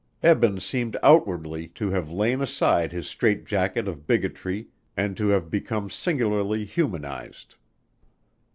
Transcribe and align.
Eben 0.23 0.59
seemed 0.59 0.97
outwardly 1.03 1.67
to 1.67 1.91
have 1.91 2.09
lain 2.09 2.41
aside 2.41 2.91
his 2.91 3.07
strait 3.07 3.45
jacket 3.45 3.87
of 3.87 4.07
bigotry 4.07 4.67
and 4.97 5.15
to 5.15 5.27
have 5.27 5.51
become 5.51 5.91
singularly 5.91 6.65
humanized. 6.65 7.53